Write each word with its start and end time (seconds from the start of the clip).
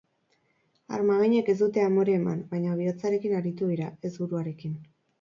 Armaginek 0.97 1.51
ez 1.53 1.55
dute 1.59 1.85
amore 1.89 2.17
eman, 2.23 2.41
baina 2.57 2.81
bihotzarekin 2.83 3.39
aritu 3.45 3.73
dira, 3.77 3.95
ez 4.11 4.17
buruarekin. 4.21 4.79